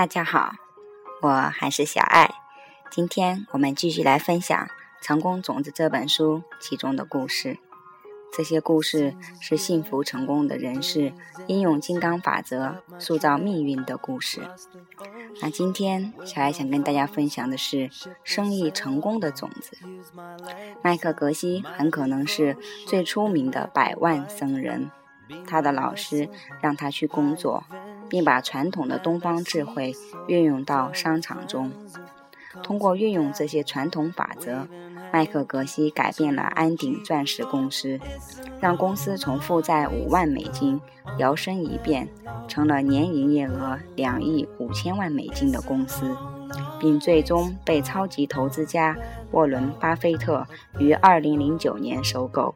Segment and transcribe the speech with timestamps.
[0.00, 0.54] 大家好，
[1.20, 2.30] 我还是小爱。
[2.90, 4.58] 今天我们继续来分享
[5.02, 7.58] 《成功种子》这本书其中的故事。
[8.32, 11.12] 这些故事是幸福成功的人士
[11.48, 14.40] 应用金刚法则塑造命运的故事。
[15.42, 17.90] 那今天小爱想跟大家分享的是
[18.24, 19.76] 生意成功的种子。
[20.80, 22.56] 麦克格西很可能是
[22.86, 24.90] 最出名的百万僧人，
[25.46, 26.30] 他的老师
[26.62, 27.64] 让他去工作。
[28.10, 29.94] 并把传统的东方智慧
[30.26, 31.70] 运用到商场中。
[32.62, 34.66] 通过运用这些传统法则，
[35.12, 37.98] 麦克格西改变了安鼎钻石公司，
[38.60, 40.80] 让公司从负债五万美金
[41.18, 42.08] 摇身一变
[42.48, 46.16] 成了年营业额两亿五千万美金的公司，
[46.80, 48.96] 并最终被超级投资家
[49.30, 50.44] 沃伦·巴菲特
[50.78, 52.52] 于二零零九年收购。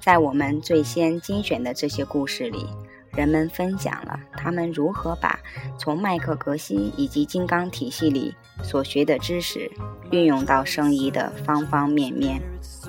[0.00, 2.66] 在我们最先精选的这些故事里，
[3.12, 5.38] 人们分享了他们如何把
[5.78, 9.70] 从麦克格西以及金刚体系里所学的知识
[10.10, 12.40] 运用到生意的方方面面，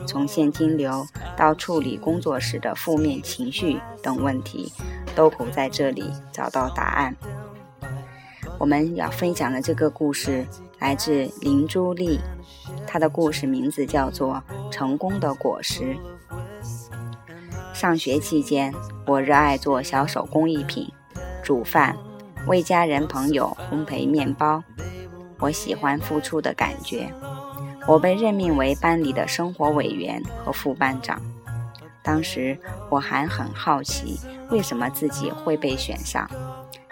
[0.08, 4.72] 从现金流到处理工作时的负面情绪等问题，
[5.14, 7.16] 都可在这里找到答案。
[8.58, 10.46] 我们要分享的这个故事
[10.80, 12.20] 来自林朱丽，
[12.88, 14.42] 她的故事名字叫做
[14.72, 15.82] 《成功的果实》。
[17.82, 18.72] 上学期间，
[19.08, 20.88] 我热爱做小手工艺品，
[21.44, 21.98] 煮饭，
[22.46, 24.64] 为家人朋友烘焙面包。
[25.40, 27.12] 我喜欢付出的感觉。
[27.88, 31.20] 我被任命为班里的生活委员和副班长。
[32.04, 32.56] 当时
[32.88, 34.20] 我还很好奇，
[34.52, 36.30] 为什么自己会被选上，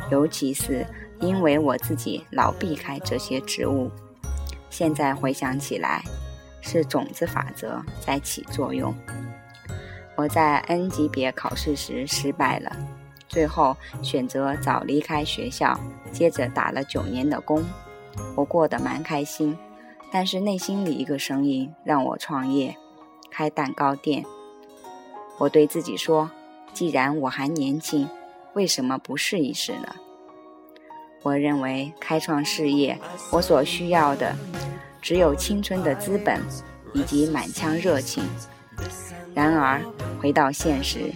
[0.09, 0.83] 尤其是
[1.19, 3.91] 因为我自己老避开这些职务。
[4.71, 6.01] 现在回想起来，
[6.61, 8.91] 是种子法则在起作用。
[10.19, 12.75] 我在 N 级别考试时失败了，
[13.29, 15.79] 最后选择早离开学校，
[16.11, 17.63] 接着打了九年的工。
[18.35, 19.57] 我过得蛮开心，
[20.11, 22.75] 但是内心里一个声音让我创业，
[23.31, 24.25] 开蛋糕店。
[25.37, 26.29] 我对自己说
[26.73, 28.05] ：“既然我还年轻，
[28.55, 29.95] 为什么不试一试呢？”
[31.23, 32.99] 我认为开创事业，
[33.31, 34.35] 我所需要的
[35.01, 36.41] 只有青春的资本
[36.93, 38.21] 以及满腔热情。
[39.33, 39.79] 然而。
[40.19, 41.11] 回到现实，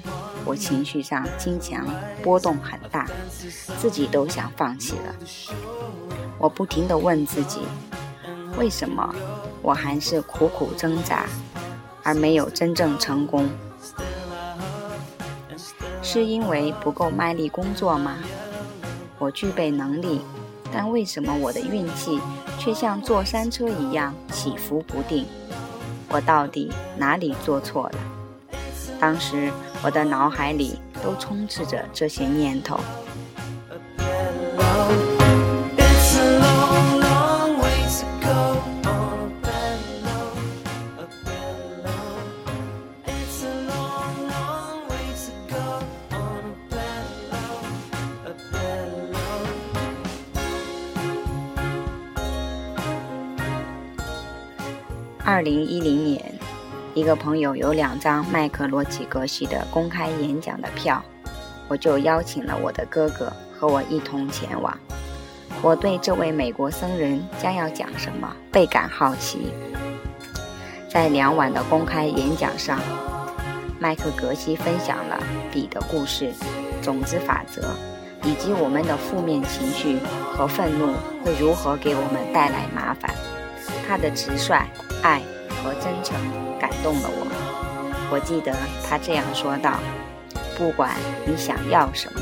[0.45, 1.85] 我情绪上经常
[2.21, 3.05] 波动很大，
[3.77, 5.15] 自己都想放弃了。
[6.37, 7.59] 我不停地问自己：
[8.57, 9.13] 为什么
[9.61, 11.25] 我还是苦苦挣扎，
[12.01, 13.49] 而没有真正成功？
[16.01, 18.17] 是因为不够卖力工作吗？
[19.19, 20.21] 我具备能力，
[20.71, 22.19] 但为什么我的运气
[22.57, 25.25] 却像坐山车一样起伏不定？
[26.09, 27.95] 我到底哪里做错了？
[29.05, 29.51] 当时
[29.83, 32.79] 我的脑海里都充斥着这些念头。
[55.25, 56.32] 二零一零年。
[56.95, 61.03] 一个朋友有两张麦克罗奇格西的公开演讲的票，
[61.67, 64.77] 我就邀请了我的哥哥和我一同前往。
[65.63, 69.51] 我对这位美国僧人将要讲什么倍感好奇。
[70.87, 72.79] 在两晚的公开演讲上，
[73.79, 75.19] 麦克格西分享了
[75.51, 76.31] 笔的故事、
[76.79, 77.71] 种子法则，
[78.23, 79.97] 以及我们的负面情绪
[80.35, 80.93] 和愤怒
[81.25, 83.11] 会如何给我们带来麻烦。
[83.87, 84.63] 他的直率、
[85.01, 86.15] 爱和真诚。
[86.83, 87.25] 动了我。
[88.11, 88.53] 我记得
[88.87, 89.79] 他这样说道
[90.55, 90.91] ：“不管
[91.25, 92.21] 你想要什么，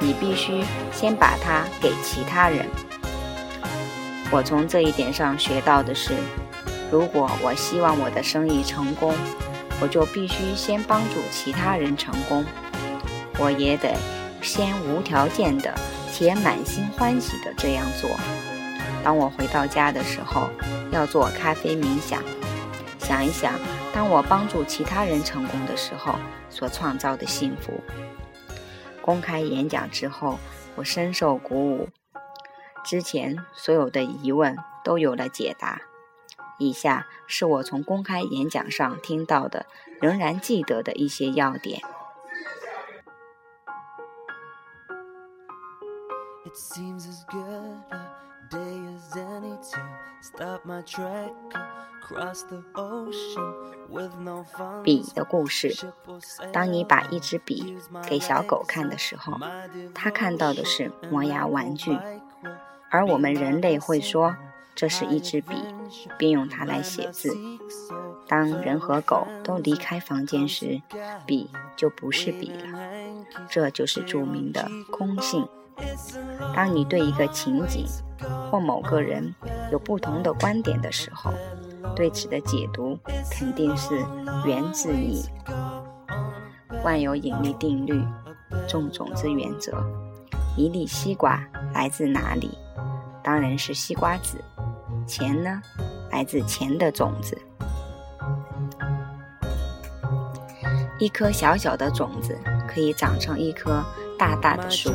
[0.00, 2.64] 你必须先把它给其他人。”
[4.32, 6.14] 我从这一点上学到的是，
[6.90, 9.14] 如果我希望我的生意成功，
[9.80, 12.44] 我就必须先帮助其他人成功。
[13.38, 13.94] 我也得
[14.40, 15.74] 先无条件的
[16.10, 18.08] 且满心欢喜的这样做。
[19.04, 20.48] 当我回到家的时候，
[20.90, 22.22] 要做咖啡冥想。
[22.98, 23.52] 想一想，
[23.96, 26.16] 当我帮助其他人成功的时候，
[26.50, 27.80] 所创造的幸福。
[29.00, 30.38] 公开演讲之后，
[30.74, 31.88] 我深受鼓舞，
[32.84, 34.54] 之前所有的疑问
[34.84, 35.80] 都有了解答。
[36.58, 39.64] 以下是我从公开演讲上听到的，
[40.02, 41.80] 仍然记得的一些要点。
[54.84, 55.74] 笔的故事。
[56.52, 57.76] 当你把一支笔
[58.06, 59.38] 给小狗看的时候，
[59.94, 61.98] 它看到的是磨牙玩具，
[62.90, 64.36] 而我们人类会说
[64.74, 65.56] 这是一支笔，
[66.18, 67.36] 并用它来写字。
[68.28, 70.82] 当人和狗都离开房间时，
[71.26, 72.78] 笔就不是笔了。
[73.48, 75.48] 这就是著名的空性。
[76.54, 77.86] 当你对一个情景
[78.50, 79.34] 或某个人
[79.70, 81.32] 有不同的观点的时候，
[81.94, 82.98] 对此的解读
[83.30, 84.04] 肯定是
[84.44, 85.24] 源自你。
[86.84, 88.02] 万有引力定律，
[88.68, 89.72] 种种子原则。
[90.56, 91.42] 一粒西瓜
[91.74, 92.56] 来自哪里？
[93.22, 94.38] 当然是西瓜籽。
[95.06, 95.60] 钱呢？
[96.10, 97.36] 来自钱的种子。
[100.98, 103.84] 一颗小小的种子可以长成一棵
[104.18, 104.90] 大大的树。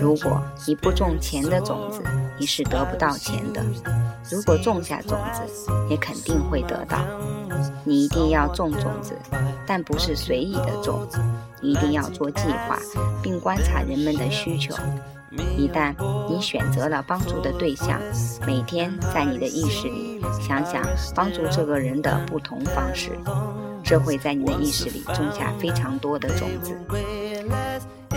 [0.00, 2.02] 如果你不种钱的种子，
[2.40, 3.60] 你是得不到钱的；
[4.30, 6.98] 如果种下种子，也肯定会得到。
[7.84, 9.14] 你一定要种种子，
[9.66, 11.06] 但不是随意的种。
[11.60, 12.78] 一定要做计划，
[13.22, 14.74] 并观察人们的需求。
[15.58, 15.94] 一旦
[16.30, 18.00] 你选择了帮助的对象，
[18.46, 20.82] 每天在你的意识里想想
[21.14, 23.10] 帮助这个人的不同方式。
[23.84, 26.74] 这会在你的意识里种下非常多的种子。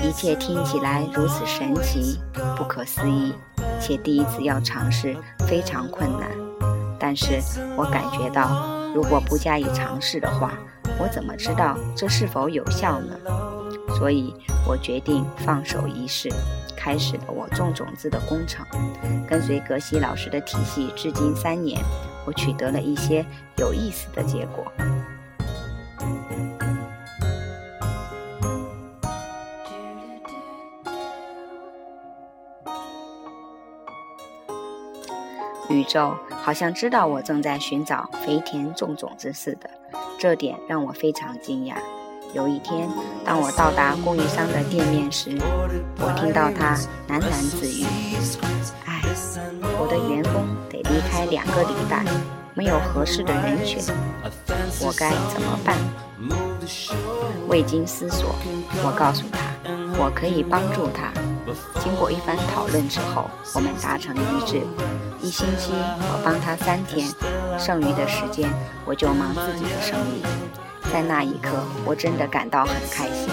[0.02, 2.20] 一切听起来如此神奇、
[2.58, 3.34] 不可思议，
[3.84, 5.14] 且第一次要尝试
[5.46, 6.30] 非常困难。
[6.98, 7.42] 但是
[7.76, 10.54] 我感觉到，如果不加以尝试的话，
[10.98, 13.14] 我怎么知道这是否有效呢？
[14.00, 14.34] 所以
[14.66, 16.30] 我决定放手一试，
[16.78, 18.66] 开始了我种种子的工程。
[19.28, 21.82] 跟随格西老师的体系至今三年，
[22.26, 23.26] 我取得了一些
[23.58, 24.72] 有意思的结果。
[35.84, 39.70] 宇宙好像知道我正在寻找肥田种种子似的，
[40.18, 41.74] 这点让我非常惊讶。
[42.34, 42.90] 有一天，
[43.26, 45.38] 当我到达供应商的店面时，
[46.00, 46.78] 我听到他
[47.10, 47.84] 喃喃自语
[48.86, 49.02] ：“唉，
[49.78, 52.06] 我的员工得离开两个礼拜，
[52.54, 53.84] 没有合适的人选，
[54.80, 55.76] 我该怎么办？”
[57.50, 58.34] 未经思索，
[58.86, 59.40] 我告诉他，
[59.98, 61.12] 我可以帮助他。
[61.82, 64.62] 经过一番讨论之后，我们达成了一致：
[65.22, 67.08] 一星期我帮他三天，
[67.60, 68.50] 剩余的时间
[68.86, 70.24] 我就忙自己的生意。
[70.92, 73.28] 在那一刻，我真的感到很开心。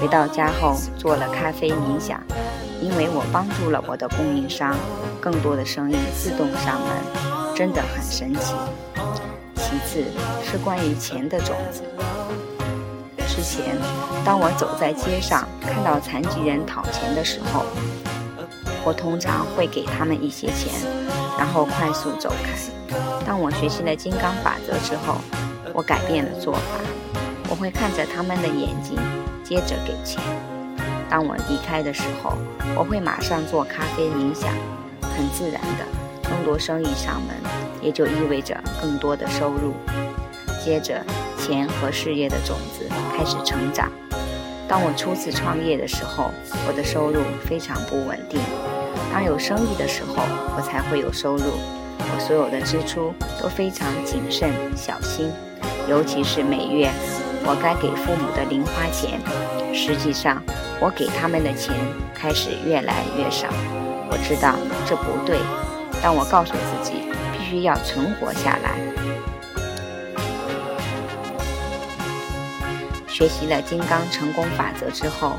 [0.00, 2.20] 回到家后，做了咖啡冥想，
[2.80, 4.76] 因为我帮助了我的供应商，
[5.20, 8.54] 更多的生意自动上门，真的很神奇。
[9.56, 10.04] 其次
[10.44, 11.82] 是关于钱的种子。
[13.42, 13.76] 之前，
[14.24, 17.64] 当我走在街上看到残疾人讨钱的时候，
[18.84, 20.72] 我通常会给他们一些钱，
[21.36, 22.96] 然后快速走开。
[23.26, 25.16] 当我学习了金刚法则之后，
[25.74, 26.60] 我改变了做法，
[27.50, 28.96] 我会看着他们的眼睛，
[29.42, 30.22] 接着给钱。
[31.10, 32.34] 当我离开的时候，
[32.76, 34.54] 我会马上做咖啡冥想，
[35.16, 37.34] 很自然的，更多生意上门，
[37.82, 39.74] 也就意味着更多的收入。
[40.64, 41.04] 接着，
[41.42, 43.90] 钱和事业的种子开始成长。
[44.68, 46.30] 当我初次创业的时候，
[46.68, 48.40] 我的收入非常不稳定。
[49.12, 50.22] 当有生意的时候，
[50.56, 51.42] 我才会有收入。
[51.98, 53.12] 我所有的支出
[53.42, 55.32] 都非常谨慎小心，
[55.88, 56.88] 尤其是每月
[57.44, 59.20] 我该给父母的零花钱。
[59.74, 60.40] 实际上，
[60.80, 61.74] 我给他们的钱
[62.14, 63.48] 开始越来越少。
[64.08, 64.54] 我知道
[64.86, 65.38] 这不对，
[66.00, 67.02] 但我告诉自己
[67.36, 69.31] 必须要存活下来。
[73.22, 75.36] 学习了金刚成功法则之后，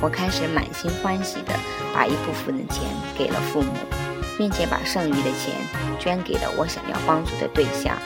[0.00, 1.52] 我开始满心欢喜地
[1.92, 2.84] 把一部分的钱
[3.18, 3.72] 给了父母，
[4.38, 5.52] 并且把剩余的钱
[5.98, 7.98] 捐给了我想要帮助的对象，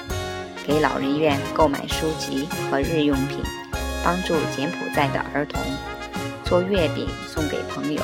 [0.67, 3.43] 给老人院购买书籍和日用品，
[4.03, 5.61] 帮助柬埔寨的儿童，
[6.43, 8.03] 做月饼送给朋友。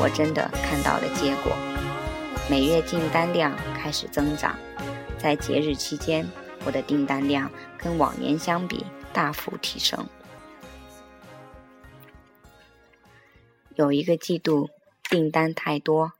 [0.00, 1.52] 我真的看到了结果，
[2.48, 4.56] 每月订单量开始增长，
[5.18, 6.26] 在节日期间，
[6.64, 10.08] 我的订单量跟往年相比大幅提升。
[13.76, 14.70] 有一个季度
[15.10, 16.12] 订单太多，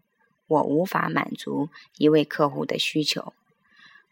[0.46, 3.32] 我无法满足一位客户的需求。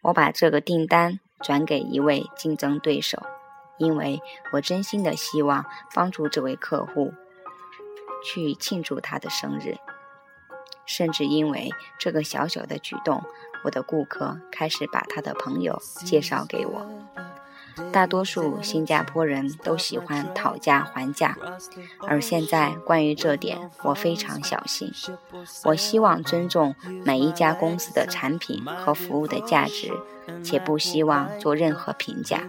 [0.00, 3.22] 我把这个订单转给一位竞争对手，
[3.78, 4.22] 因为
[4.52, 7.12] 我真心的希望帮助这位客户
[8.24, 9.76] 去庆祝他的生日。
[10.86, 13.22] 甚至因为这个小小的举动，
[13.64, 17.03] 我的顾客开始把他的朋友介绍给我。
[17.93, 21.37] 大多数新加坡人都喜欢讨价还价，
[22.00, 24.93] 而现在关于这点，我非常小心。
[25.64, 29.93] 我希望尊重每一家公司的产品和服务的价值，
[30.43, 32.43] 且不希望做任何评价，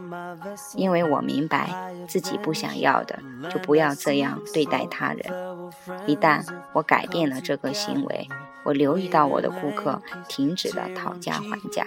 [0.75, 5.45] 因为我明白自己不想要的，就不要这样对待他人。
[6.07, 8.27] 一旦我改变了这个行为，
[8.65, 11.85] 我留意到我的顾客停止了讨价还价。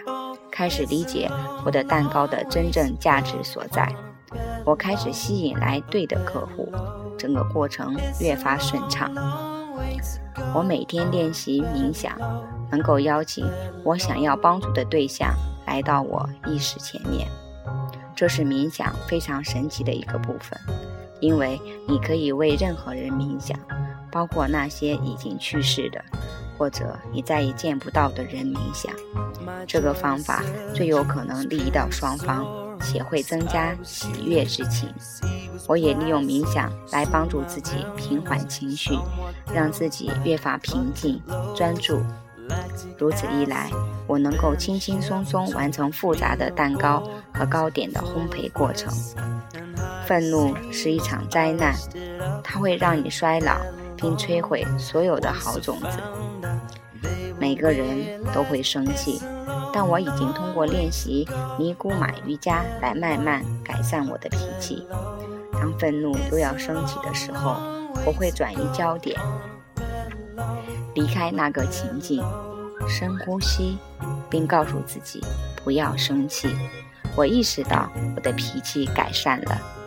[0.50, 1.30] 开始理解
[1.64, 3.92] 我的蛋糕的真正价值所在，
[4.64, 6.72] 我开始吸引来对的客户，
[7.18, 9.12] 整个过程越发顺畅。
[10.54, 12.16] 我每天练习冥想，
[12.70, 13.44] 能够邀请
[13.84, 15.34] 我想要帮助的对象
[15.66, 17.28] 来到我意识前面，
[18.14, 20.58] 这是冥想非常神奇的一个部分，
[21.20, 23.58] 因为你可以为任何人冥想，
[24.10, 26.02] 包括那些已经去世的。
[26.58, 28.92] 或者你再也见不到的人冥想，
[29.66, 30.42] 这个方法
[30.74, 32.44] 最有可能利益到双方，
[32.80, 34.92] 且会增加喜悦之情。
[35.68, 38.98] 我也利用冥想来帮助自己平缓情绪，
[39.54, 41.22] 让自己越发平静
[41.54, 42.02] 专注。
[42.98, 43.70] 如此一来，
[44.06, 48.92] 我能够轻轻松松完成复杂的蛋糕和糕点的烘焙过程。
[50.06, 51.74] 愤怒是一场灾难，
[52.42, 53.58] 它会让你衰老。
[54.00, 55.98] 并摧毁所有的好种子。
[57.38, 59.20] 每个人都会生气，
[59.72, 61.28] 但我已经通过练习
[61.58, 64.86] 尼姑玛瑜伽来慢慢改善我的脾气。
[65.52, 67.56] 当愤怒又要升起的时候，
[68.06, 69.18] 我会转移焦点，
[70.94, 72.24] 离开那个情境，
[72.88, 73.78] 深呼吸，
[74.28, 75.20] 并告诉自己
[75.64, 76.48] 不要生气。
[77.16, 79.77] 我意识到我的脾气改善了。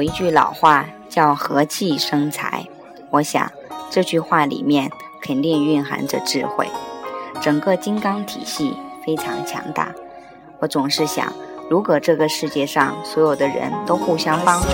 [0.00, 2.66] 有一句老话叫“和气生财”，
[3.12, 3.52] 我想
[3.90, 4.90] 这句话里面
[5.20, 6.66] 肯定蕴含着智慧。
[7.38, 9.92] 整个金刚体系非常强大。
[10.58, 11.30] 我总是想，
[11.68, 14.68] 如果这个世界上所有的人都互相帮助，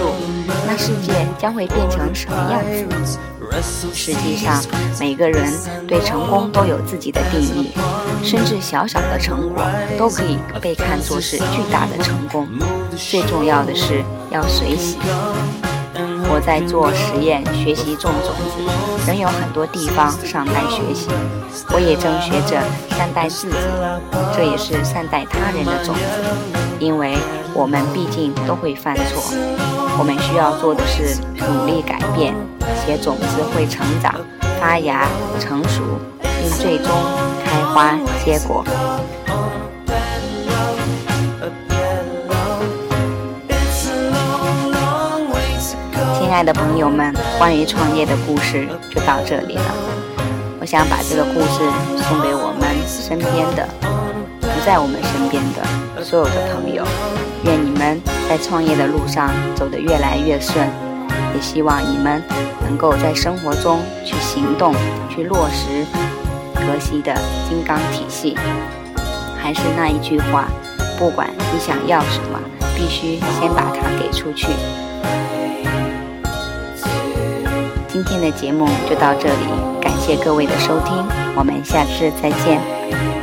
[0.65, 2.63] 那世界将会变成什么样
[3.05, 3.19] 子？
[3.93, 4.63] 实际上，
[5.01, 5.53] 每个人
[5.89, 7.73] 对成功都有自己的定义，
[8.23, 9.65] 甚至小小的成果
[9.99, 12.47] 都可以被看作是巨大的成功。
[12.97, 14.99] 最重要的是要随喜。
[16.29, 18.61] 我在做实验，学习种种子，
[19.07, 21.09] 仍有很多地方尚待学习。
[21.73, 22.61] 我也正学着
[22.97, 23.57] 善待自己，
[24.37, 26.01] 这也是善待他人的种子，
[26.79, 27.17] 因为
[27.55, 29.33] 我们毕竟都会犯错。
[29.99, 31.17] 我们需要做的是
[31.47, 32.35] 努力改变。
[32.85, 34.15] 且种子会成长、
[34.61, 35.09] 发芽、
[35.41, 35.83] 成熟，
[36.21, 36.89] 并最终
[37.45, 38.65] 开花结果。
[46.37, 49.75] 亲爱的朋友们，关于创业的故事就到这里了。
[50.61, 51.65] 我想把这个故事
[51.97, 53.67] 送给我们身边的、
[54.43, 56.85] 不在我们身边的所有的朋友。
[57.45, 60.69] 愿你们在创业的路上走得越来越顺。
[61.35, 62.23] 也希望你们
[62.69, 64.75] 能够在生活中去行动，
[65.09, 65.87] 去落实
[66.55, 67.15] 格西的
[67.49, 68.37] 金刚体系。
[69.43, 70.49] 还是那一句话，
[70.99, 72.39] 不管你想要什么，
[72.77, 74.49] 必须先把它给出去。
[77.97, 80.95] 今天的节目就到这里，感谢各位的收听，
[81.35, 83.16] 我们下次再见。